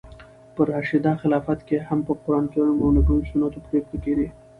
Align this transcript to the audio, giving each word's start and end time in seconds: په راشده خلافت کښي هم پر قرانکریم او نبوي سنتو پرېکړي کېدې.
په 0.53 0.61
راشده 0.71 1.11
خلافت 1.21 1.59
کښي 1.67 1.77
هم 1.89 1.99
پر 2.07 2.15
قرانکریم 2.25 2.77
او 2.83 2.89
نبوي 2.95 3.25
سنتو 3.31 3.59
پرېکړي 3.67 3.97
کېدې. 4.05 4.27